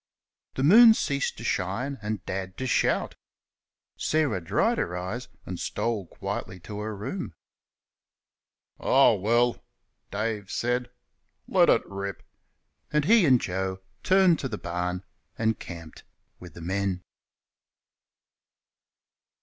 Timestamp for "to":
1.37-1.43, 2.57-2.65, 6.61-6.79, 14.39-14.47